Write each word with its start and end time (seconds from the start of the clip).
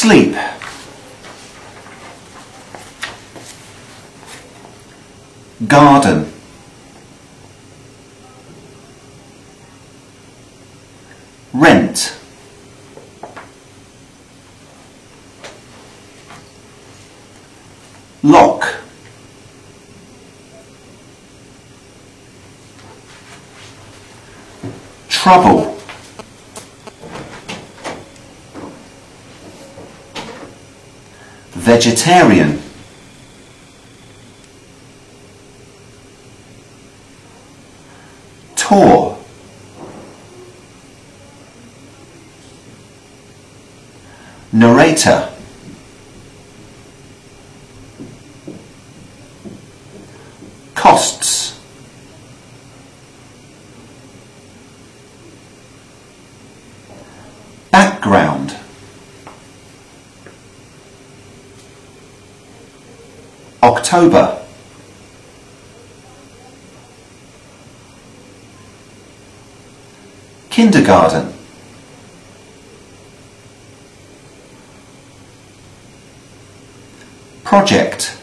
Sleep. 0.00 0.34
Garden. 5.68 6.32
Rent. 11.52 12.16
Lock. 18.22 18.76
Trouble. 25.10 25.79
Vegetarian. 31.80 32.60
Tour. 38.54 39.18
Narrator. 44.52 45.32
October. 63.62 64.38
Kindergarten. 70.48 71.32
Project. 77.44 78.16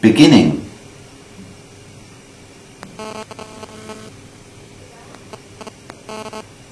Beginning. 0.00 0.64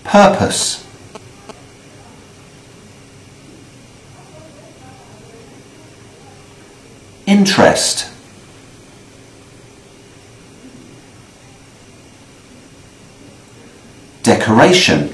Purpose. 0.04 0.85
Interest. 7.36 8.10
Decoration. 14.22 15.12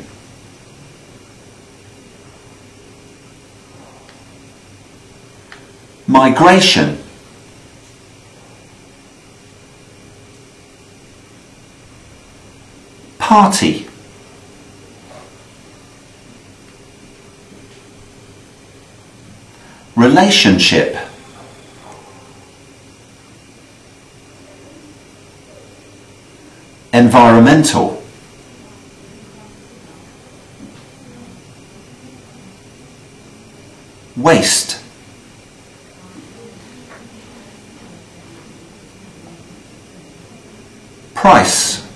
Migration. 6.07 7.03
Party. 13.19 13.89
Relationship. 19.97 21.12
Environmental. 26.93 28.03
Waste. 34.15 34.79
Price. 41.15 41.89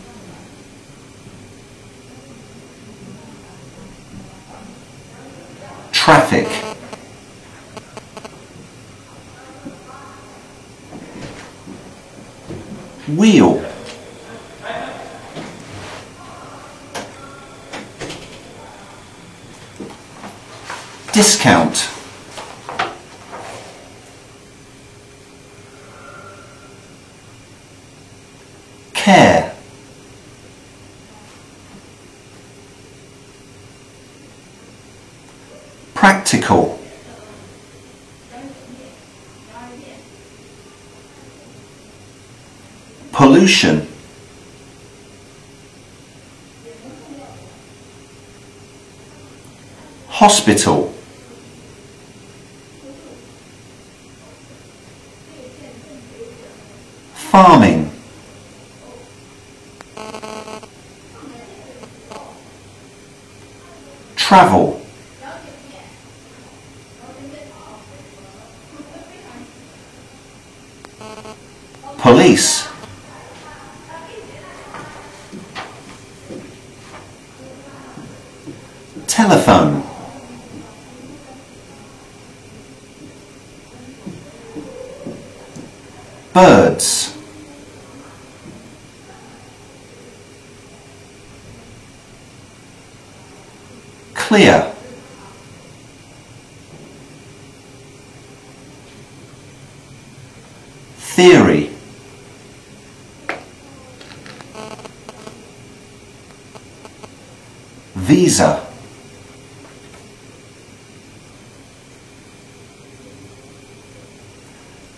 Traffic. 5.92 6.48
Wheel. 13.08 13.75
Discount. 21.16 21.88
Care. 28.92 29.54
Practical. 35.94 36.78
Pollution. 43.12 43.88
Hospital. 50.08 50.95
Farming. 57.36 57.90
Travel. 64.16 64.80
Police. 71.98 72.68
Telephone. 79.06 79.82
Birds. 86.32 87.15
Clear. 94.16 94.72
Theory. 100.98 101.70
Visa. 107.94 108.66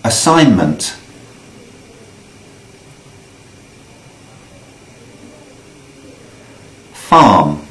Assignment. 0.04 0.96
Farm. 6.92 7.67